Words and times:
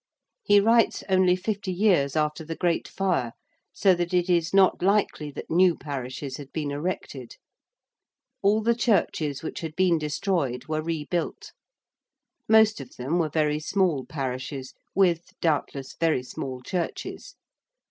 He 0.41 0.59
writes 0.59 1.03
only 1.09 1.35
fifty 1.35 1.71
years 1.71 2.15
after 2.15 2.43
the 2.43 2.55
Great 2.55 2.87
Fire, 2.87 3.33
so 3.71 3.93
that 3.93 4.15
it 4.15 4.31
is 4.31 4.51
not 4.51 4.81
likely 4.81 5.29
that 5.29 5.51
new 5.51 5.77
parishes 5.77 6.37
had 6.37 6.51
been 6.51 6.71
erected. 6.71 7.35
All 8.41 8.63
the 8.63 8.73
churches 8.73 9.43
which 9.43 9.59
had 9.59 9.75
been 9.75 9.99
destroyed 9.99 10.65
were 10.65 10.81
rebuilt. 10.81 11.51
Most 12.49 12.81
of 12.81 12.95
them 12.95 13.19
were 13.19 13.29
very 13.29 13.59
small 13.59 14.03
parishes, 14.07 14.73
with, 14.95 15.39
doubtless, 15.39 15.93
very 15.95 16.23
small 16.23 16.63
churches. 16.63 17.35